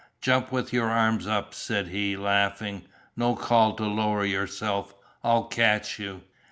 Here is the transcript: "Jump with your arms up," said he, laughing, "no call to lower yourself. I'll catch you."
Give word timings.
"Jump 0.19 0.51
with 0.51 0.73
your 0.73 0.89
arms 0.89 1.27
up," 1.27 1.53
said 1.53 1.89
he, 1.89 2.17
laughing, 2.17 2.87
"no 3.15 3.35
call 3.35 3.75
to 3.75 3.85
lower 3.85 4.25
yourself. 4.25 4.95
I'll 5.23 5.43
catch 5.43 5.99
you." 5.99 6.23